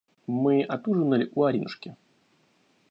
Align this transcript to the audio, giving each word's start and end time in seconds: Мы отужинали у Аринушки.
Мы 0.25 0.63
отужинали 0.63 1.29
у 1.35 1.43
Аринушки. 1.43 1.95